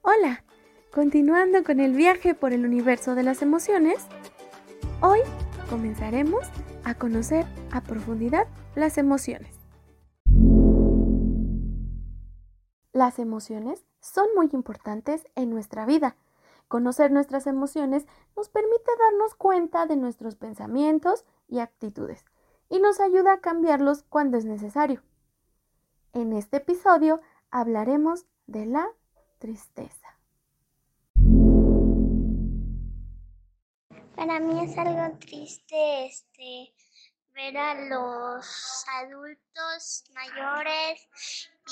Hola, 0.00 0.42
continuando 0.90 1.62
con 1.64 1.80
el 1.80 1.92
viaje 1.92 2.34
por 2.34 2.54
el 2.54 2.64
universo 2.64 3.14
de 3.14 3.22
las 3.22 3.42
emociones, 3.42 4.06
hoy 5.02 5.18
comenzaremos 5.68 6.46
a 6.84 6.94
conocer 6.94 7.44
a 7.70 7.82
profundidad 7.82 8.46
las 8.74 8.96
emociones. 8.96 9.54
Las 12.94 13.18
emociones 13.18 13.84
son 14.00 14.26
muy 14.34 14.48
importantes 14.52 15.26
en 15.34 15.50
nuestra 15.50 15.84
vida. 15.84 16.16
Conocer 16.68 17.10
nuestras 17.10 17.46
emociones 17.46 18.06
nos 18.36 18.48
permite 18.48 18.90
darnos 18.98 19.34
cuenta 19.34 19.86
de 19.86 19.96
nuestros 19.96 20.36
pensamientos 20.36 21.26
y 21.48 21.60
actitudes 21.60 22.24
y 22.68 22.80
nos 22.80 23.00
ayuda 23.00 23.34
a 23.34 23.40
cambiarlos 23.40 24.04
cuando 24.04 24.36
es 24.36 24.44
necesario. 24.44 25.02
En 26.12 26.32
este 26.32 26.58
episodio 26.58 27.20
hablaremos 27.50 28.26
de 28.46 28.66
la 28.66 28.88
tristeza. 29.38 30.18
Para 34.16 34.40
mí 34.40 34.64
es 34.64 34.76
algo 34.76 35.16
triste 35.18 36.06
este 36.06 36.74
ver 37.34 37.56
a 37.56 37.74
los 37.74 38.84
adultos 39.00 40.04
mayores 40.12 41.08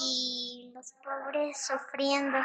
y 0.00 0.70
los 0.72 0.92
pobres 1.02 1.60
sufriendo. 1.60 2.38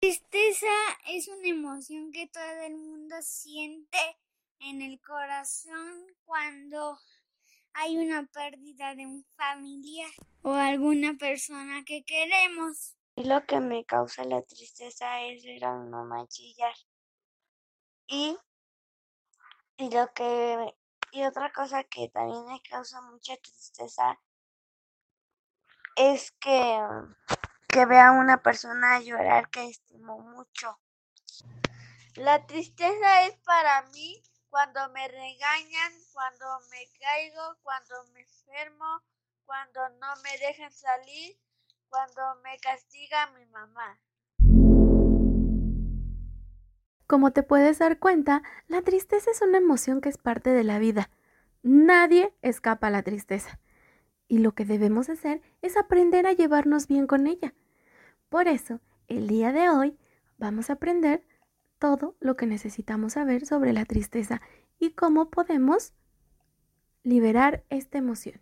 Tristeza 0.00 0.66
es 1.06 1.28
una 1.28 1.46
emoción 1.46 2.10
que 2.10 2.26
todo 2.26 2.62
el 2.66 2.76
mundo 2.78 3.14
siente 3.20 3.98
en 4.60 4.82
el 4.82 5.00
corazón 5.00 6.06
cuando 6.24 6.98
hay 7.72 7.96
una 7.96 8.26
pérdida 8.26 8.94
de 8.94 9.06
un 9.06 9.24
familiar 9.36 10.10
o 10.42 10.52
alguna 10.52 11.14
persona 11.18 11.82
que 11.84 12.04
queremos. 12.04 12.96
Y 13.16 13.24
lo 13.24 13.44
que 13.46 13.60
me 13.60 13.84
causa 13.84 14.24
la 14.24 14.42
tristeza 14.42 15.22
es 15.22 15.44
ver 15.44 15.64
a 15.64 15.74
mi 15.74 15.88
mamá 15.88 16.26
chillar. 16.28 16.74
Y, 18.06 18.36
y 19.76 19.90
lo 19.90 20.12
que 20.12 20.74
y 21.12 21.24
otra 21.24 21.52
cosa 21.52 21.82
que 21.84 22.08
también 22.08 22.46
me 22.46 22.60
causa 22.62 23.00
mucha 23.00 23.36
tristeza 23.36 24.20
es 25.96 26.30
que, 26.32 26.80
que 27.66 27.84
vea 27.84 28.08
a 28.08 28.12
una 28.12 28.42
persona 28.42 29.00
llorar 29.00 29.50
que 29.50 29.64
estimo 29.64 30.20
mucho. 30.20 30.78
La 32.14 32.46
tristeza 32.46 33.26
es 33.26 33.36
para 33.38 33.82
mí 33.90 34.22
cuando 34.50 34.88
me 34.90 35.06
regañan, 35.06 35.92
cuando 36.12 36.46
me 36.70 36.86
caigo, 36.98 37.56
cuando 37.62 37.94
me 38.12 38.20
enfermo, 38.20 39.00
cuando 39.46 39.88
no 40.00 40.08
me 40.22 40.38
dejan 40.38 40.72
salir, 40.72 41.38
cuando 41.88 42.20
me 42.42 42.58
castiga 42.58 43.30
mi 43.38 43.46
mamá. 43.46 44.00
Como 47.06 47.32
te 47.32 47.42
puedes 47.42 47.78
dar 47.78 47.98
cuenta, 47.98 48.42
la 48.68 48.82
tristeza 48.82 49.30
es 49.30 49.40
una 49.40 49.58
emoción 49.58 50.00
que 50.00 50.08
es 50.08 50.18
parte 50.18 50.50
de 50.50 50.64
la 50.64 50.78
vida. 50.78 51.10
Nadie 51.62 52.34
escapa 52.42 52.88
a 52.88 52.90
la 52.90 53.02
tristeza. 53.02 53.60
Y 54.28 54.38
lo 54.38 54.52
que 54.52 54.64
debemos 54.64 55.08
hacer 55.08 55.42
es 55.62 55.76
aprender 55.76 56.26
a 56.26 56.32
llevarnos 56.32 56.86
bien 56.86 57.06
con 57.08 57.26
ella. 57.26 57.54
Por 58.28 58.46
eso, 58.46 58.80
el 59.08 59.26
día 59.26 59.52
de 59.52 59.70
hoy 59.70 59.98
vamos 60.38 60.70
a 60.70 60.74
aprender 60.74 61.24
todo 61.80 62.14
lo 62.20 62.36
que 62.36 62.46
necesitamos 62.46 63.14
saber 63.14 63.44
sobre 63.46 63.72
la 63.72 63.84
tristeza 63.84 64.40
y 64.78 64.90
cómo 64.90 65.30
podemos 65.30 65.94
liberar 67.02 67.64
esta 67.70 67.98
emoción. 67.98 68.40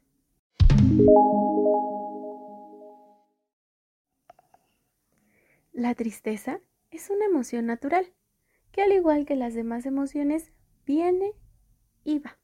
La 5.73 5.95
tristeza 5.95 6.61
es 6.91 7.09
una 7.09 7.25
emoción 7.25 7.67
natural 7.67 8.13
que 8.73 8.83
al 8.83 8.93
igual 8.93 9.25
que 9.25 9.37
las 9.37 9.55
demás 9.55 9.87
emociones 9.87 10.51
viene 10.85 11.33
y 12.03 12.19
va. 12.19 12.37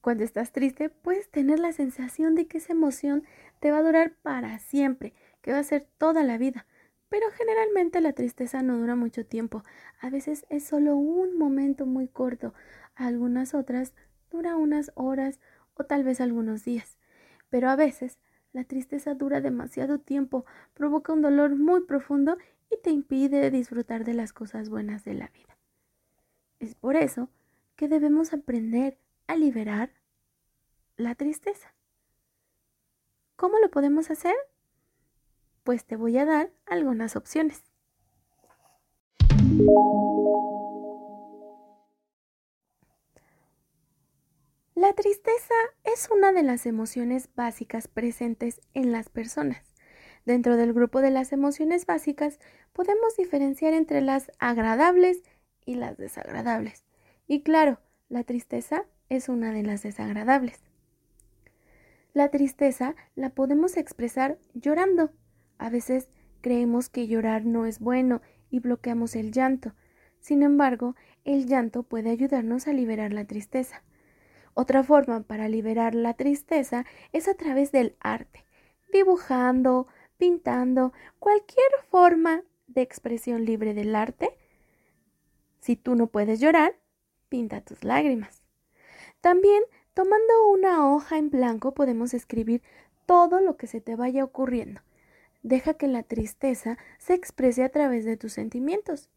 Cuando 0.00 0.22
estás 0.22 0.52
triste 0.52 0.90
puedes 0.90 1.28
tener 1.30 1.58
la 1.58 1.72
sensación 1.72 2.36
de 2.36 2.46
que 2.46 2.58
esa 2.58 2.72
emoción 2.72 3.24
te 3.58 3.72
va 3.72 3.78
a 3.78 3.82
durar 3.82 4.14
para 4.22 4.58
siempre, 4.60 5.12
que 5.42 5.50
va 5.50 5.58
a 5.58 5.64
ser 5.64 5.88
toda 5.98 6.22
la 6.22 6.38
vida. 6.38 6.66
Pero 7.14 7.30
generalmente 7.30 8.00
la 8.00 8.12
tristeza 8.12 8.60
no 8.64 8.76
dura 8.76 8.96
mucho 8.96 9.24
tiempo. 9.24 9.62
A 10.00 10.10
veces 10.10 10.46
es 10.48 10.64
solo 10.64 10.96
un 10.96 11.38
momento 11.38 11.86
muy 11.86 12.08
corto. 12.08 12.54
Algunas 12.96 13.54
otras 13.54 13.94
dura 14.32 14.56
unas 14.56 14.90
horas 14.96 15.38
o 15.74 15.84
tal 15.84 16.02
vez 16.02 16.20
algunos 16.20 16.64
días. 16.64 16.98
Pero 17.50 17.70
a 17.70 17.76
veces 17.76 18.18
la 18.52 18.64
tristeza 18.64 19.14
dura 19.14 19.40
demasiado 19.40 20.00
tiempo, 20.00 20.44
provoca 20.74 21.12
un 21.12 21.22
dolor 21.22 21.54
muy 21.54 21.82
profundo 21.82 22.36
y 22.68 22.78
te 22.82 22.90
impide 22.90 23.48
disfrutar 23.52 24.04
de 24.04 24.14
las 24.14 24.32
cosas 24.32 24.68
buenas 24.68 25.04
de 25.04 25.14
la 25.14 25.28
vida. 25.28 25.56
Es 26.58 26.74
por 26.74 26.96
eso 26.96 27.28
que 27.76 27.86
debemos 27.86 28.32
aprender 28.32 28.98
a 29.28 29.36
liberar 29.36 29.92
la 30.96 31.14
tristeza. 31.14 31.76
¿Cómo 33.36 33.60
lo 33.60 33.70
podemos 33.70 34.10
hacer? 34.10 34.34
Pues 35.64 35.86
te 35.86 35.96
voy 35.96 36.18
a 36.18 36.26
dar 36.26 36.50
algunas 36.66 37.16
opciones. 37.16 37.64
La 44.74 44.92
tristeza 44.92 45.54
es 45.84 46.10
una 46.14 46.32
de 46.32 46.42
las 46.42 46.66
emociones 46.66 47.30
básicas 47.34 47.88
presentes 47.88 48.60
en 48.74 48.92
las 48.92 49.08
personas. 49.08 49.74
Dentro 50.26 50.58
del 50.58 50.74
grupo 50.74 51.00
de 51.00 51.10
las 51.10 51.32
emociones 51.32 51.86
básicas 51.86 52.40
podemos 52.74 53.16
diferenciar 53.16 53.72
entre 53.72 54.02
las 54.02 54.30
agradables 54.38 55.22
y 55.64 55.76
las 55.76 55.96
desagradables. 55.96 56.84
Y 57.26 57.42
claro, 57.42 57.78
la 58.10 58.24
tristeza 58.24 58.84
es 59.08 59.30
una 59.30 59.50
de 59.52 59.62
las 59.62 59.82
desagradables. 59.82 60.60
La 62.12 62.30
tristeza 62.30 62.94
la 63.14 63.30
podemos 63.30 63.78
expresar 63.78 64.38
llorando. 64.52 65.10
A 65.58 65.70
veces 65.70 66.08
creemos 66.40 66.88
que 66.88 67.06
llorar 67.06 67.44
no 67.44 67.66
es 67.66 67.78
bueno 67.78 68.20
y 68.50 68.60
bloqueamos 68.60 69.16
el 69.16 69.32
llanto. 69.32 69.74
Sin 70.20 70.42
embargo, 70.42 70.94
el 71.24 71.46
llanto 71.46 71.82
puede 71.82 72.10
ayudarnos 72.10 72.66
a 72.66 72.72
liberar 72.72 73.12
la 73.12 73.24
tristeza. 73.24 73.82
Otra 74.54 74.84
forma 74.84 75.22
para 75.22 75.48
liberar 75.48 75.94
la 75.94 76.14
tristeza 76.14 76.84
es 77.12 77.28
a 77.28 77.34
través 77.34 77.72
del 77.72 77.96
arte, 78.00 78.46
dibujando, 78.92 79.88
pintando, 80.16 80.92
cualquier 81.18 81.66
forma 81.90 82.42
de 82.68 82.82
expresión 82.82 83.44
libre 83.44 83.74
del 83.74 83.94
arte. 83.96 84.38
Si 85.60 85.76
tú 85.76 85.96
no 85.96 86.06
puedes 86.06 86.40
llorar, 86.40 86.76
pinta 87.28 87.60
tus 87.62 87.82
lágrimas. 87.82 88.44
También, 89.20 89.62
tomando 89.92 90.50
una 90.50 90.88
hoja 90.92 91.18
en 91.18 91.30
blanco, 91.30 91.74
podemos 91.74 92.14
escribir 92.14 92.62
todo 93.06 93.40
lo 93.40 93.56
que 93.56 93.66
se 93.66 93.80
te 93.80 93.96
vaya 93.96 94.22
ocurriendo. 94.22 94.82
Deja 95.44 95.74
que 95.74 95.88
la 95.88 96.02
tristeza 96.02 96.78
se 96.98 97.12
exprese 97.12 97.64
a 97.64 97.68
través 97.68 98.06
de 98.06 98.16
tus 98.16 98.32
sentimientos. 98.32 99.10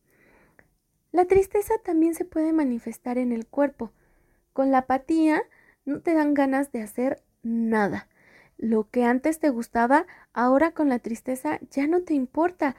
La 1.14 1.24
tristeza 1.24 1.76
también 1.86 2.16
se 2.16 2.26
puede 2.26 2.52
manifestar 2.52 3.18
en 3.18 3.32
el 3.32 3.48
cuerpo. 3.48 3.94
Con 4.52 4.70
la 4.70 4.80
apatía 4.80 5.42
no 5.86 6.02
te 6.02 6.14
dan 6.14 6.34
ganas 6.34 6.74
de 6.74 6.82
hacer 6.82 7.24
nada. 7.44 8.10
Lo 8.58 8.90
que 8.90 9.06
antes 9.06 9.40
te 9.40 9.50
gustaba, 9.50 10.06
ahora 10.34 10.72
con 10.74 10.90
la 10.90 11.00
tristeza 11.00 11.60
ya 11.72 11.88
no 11.88 12.04
te 12.04 12.14
importa. 12.14 12.76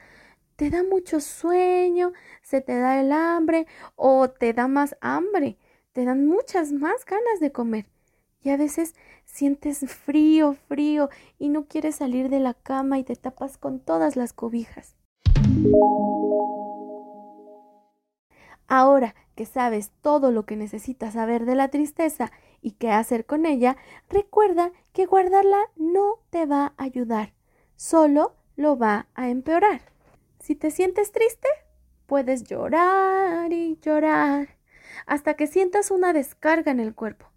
Te 0.55 0.69
da 0.69 0.83
mucho 0.83 1.19
sueño, 1.19 2.13
se 2.43 2.61
te 2.61 2.77
da 2.77 3.01
el 3.01 3.11
hambre 3.11 3.65
o 3.95 4.29
te 4.29 4.53
da 4.53 4.67
más 4.67 4.95
hambre. 5.01 5.57
Te 5.93 6.05
dan 6.05 6.27
muchas 6.27 6.71
más 6.71 7.03
ganas 7.03 7.39
de 7.39 7.51
comer. 7.51 7.87
Y 8.41 8.49
a 8.49 8.57
veces 8.57 8.95
sientes 9.25 9.79
frío, 9.79 10.53
frío 10.67 11.09
y 11.37 11.49
no 11.49 11.65
quieres 11.65 11.95
salir 11.95 12.29
de 12.29 12.39
la 12.39 12.53
cama 12.53 12.97
y 12.97 13.03
te 13.03 13.15
tapas 13.15 13.57
con 13.57 13.79
todas 13.79 14.15
las 14.15 14.33
cobijas. 14.33 14.95
Ahora 18.67 19.15
que 19.35 19.45
sabes 19.45 19.91
todo 20.01 20.31
lo 20.31 20.45
que 20.45 20.55
necesitas 20.55 21.13
saber 21.13 21.45
de 21.45 21.55
la 21.55 21.69
tristeza 21.69 22.31
y 22.61 22.71
qué 22.71 22.91
hacer 22.91 23.25
con 23.25 23.45
ella, 23.45 23.77
recuerda 24.09 24.71
que 24.93 25.05
guardarla 25.05 25.59
no 25.75 26.19
te 26.29 26.45
va 26.45 26.73
a 26.77 26.83
ayudar, 26.83 27.33
solo 27.75 28.35
lo 28.55 28.77
va 28.77 29.07
a 29.15 29.29
empeorar. 29.29 29.81
Si 30.39 30.55
te 30.55 30.71
sientes 30.71 31.11
triste, 31.11 31.47
puedes 32.05 32.43
llorar 32.43 33.51
y 33.53 33.79
llorar 33.81 34.49
hasta 35.05 35.35
que 35.35 35.47
sientas 35.47 35.91
una 35.91 36.13
descarga 36.13 36.71
en 36.71 36.79
el 36.79 36.93
cuerpo. 36.93 37.28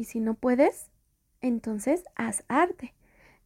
Y 0.00 0.04
si 0.04 0.18
no 0.18 0.32
puedes, 0.32 0.90
entonces 1.42 2.04
haz 2.14 2.42
arte, 2.48 2.94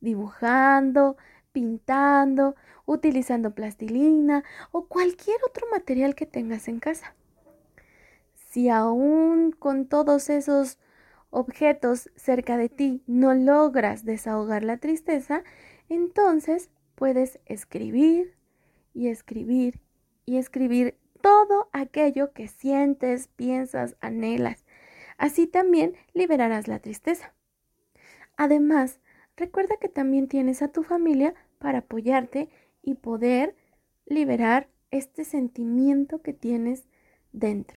dibujando, 0.00 1.16
pintando, 1.50 2.54
utilizando 2.86 3.56
plastilina 3.56 4.44
o 4.70 4.86
cualquier 4.86 5.36
otro 5.48 5.66
material 5.72 6.14
que 6.14 6.26
tengas 6.26 6.68
en 6.68 6.78
casa. 6.78 7.16
Si 8.36 8.68
aún 8.68 9.50
con 9.50 9.88
todos 9.88 10.30
esos 10.30 10.78
objetos 11.30 12.08
cerca 12.14 12.56
de 12.56 12.68
ti 12.68 13.02
no 13.08 13.34
logras 13.34 14.04
desahogar 14.04 14.62
la 14.62 14.76
tristeza, 14.76 15.42
entonces 15.88 16.70
puedes 16.94 17.40
escribir 17.46 18.36
y 18.92 19.08
escribir 19.08 19.80
y 20.24 20.36
escribir 20.36 21.00
todo 21.20 21.68
aquello 21.72 22.32
que 22.32 22.46
sientes, 22.46 23.26
piensas, 23.26 23.96
anhelas. 24.00 24.63
Así 25.18 25.46
también 25.46 25.94
liberarás 26.12 26.68
la 26.68 26.78
tristeza. 26.80 27.34
Además, 28.36 29.00
recuerda 29.36 29.76
que 29.80 29.88
también 29.88 30.28
tienes 30.28 30.62
a 30.62 30.68
tu 30.68 30.82
familia 30.82 31.34
para 31.58 31.78
apoyarte 31.78 32.48
y 32.82 32.94
poder 32.94 33.56
liberar 34.06 34.68
este 34.90 35.24
sentimiento 35.24 36.22
que 36.22 36.32
tienes 36.32 36.86
dentro. 37.32 37.76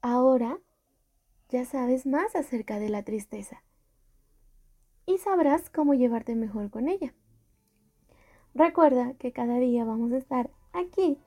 Ahora 0.00 0.58
ya 1.48 1.64
sabes 1.64 2.04
más 2.04 2.34
acerca 2.36 2.78
de 2.78 2.88
la 2.88 3.04
tristeza 3.04 3.62
y 5.06 5.18
sabrás 5.18 5.70
cómo 5.70 5.94
llevarte 5.94 6.34
mejor 6.34 6.70
con 6.70 6.88
ella. 6.88 7.14
Recuerda 8.54 9.14
que 9.14 9.32
cada 9.32 9.58
día 9.58 9.84
vamos 9.84 10.12
a 10.12 10.18
estar 10.18 10.50
aquí 10.72 11.18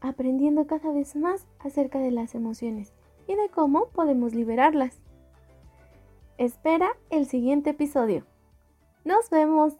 aprendiendo 0.00 0.66
cada 0.66 0.92
vez 0.92 1.16
más 1.16 1.46
acerca 1.58 1.98
de 1.98 2.10
las 2.10 2.34
emociones 2.34 2.92
y 3.26 3.34
de 3.34 3.48
cómo 3.48 3.88
podemos 3.88 4.34
liberarlas. 4.34 5.00
Espera 6.38 6.90
el 7.10 7.26
siguiente 7.26 7.70
episodio. 7.70 8.24
Nos 9.04 9.30
vemos. 9.30 9.74